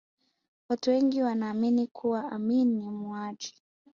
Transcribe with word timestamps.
watu 0.69 0.89
wengi 0.89 1.21
wanaamini 1.23 1.87
kuwa 1.87 2.31
amin 2.31 2.77
ni 2.77 2.89
muuaji 2.89 3.55